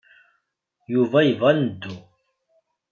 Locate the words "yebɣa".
1.23-1.49